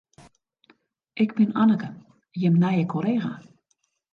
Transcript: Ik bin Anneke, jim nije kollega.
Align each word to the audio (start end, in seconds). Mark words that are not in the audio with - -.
Ik 1.23 1.31
bin 1.37 1.53
Anneke, 1.65 1.89
jim 2.39 2.57
nije 2.63 2.83
kollega. 2.91 3.31